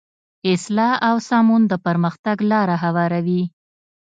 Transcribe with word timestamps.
اصلاح 0.53 0.95
او 1.09 1.15
سمون 1.29 1.61
د 1.67 1.73
پرمختګ 1.85 2.37
لاره 2.51 2.75
هواروي. 2.83 3.43